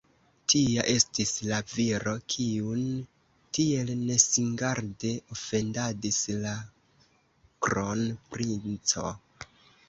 Tia 0.51 0.83
estis 0.91 1.33
la 1.49 1.57
viro, 1.73 2.13
kiun 2.35 2.87
tiel 3.57 3.91
nesingarde 4.07 5.11
ofendadis 5.37 6.19
la 6.47 6.55
kronprinco. 7.69 9.07